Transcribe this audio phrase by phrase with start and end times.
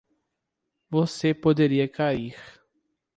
[0.89, 2.35] Você poderia cair